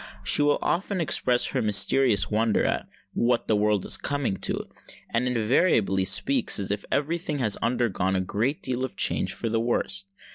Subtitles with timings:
[0.23, 4.67] She will often express her mysterious wonder at "what the world is coming to,"
[5.13, 8.63] and invariably speaks as if every thing had undergone a great
[8.97, 10.07] change for the worst.